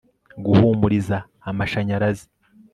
guhumuriza 0.45 1.17
amashanyarazi 1.49 2.25